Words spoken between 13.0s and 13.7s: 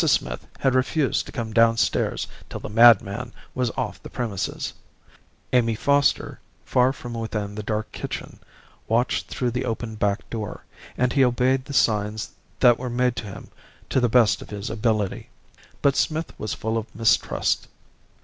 to him